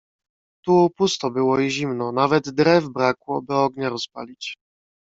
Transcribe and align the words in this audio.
"Tu 0.65 0.89
pusto 0.97 1.31
było 1.31 1.59
i 1.59 1.69
zimno, 1.71 2.11
nawet 2.11 2.49
drew 2.49 2.89
brakło, 2.89 3.41
by 3.41 3.53
ognia 3.55 3.89
rozpalić." 3.89 4.55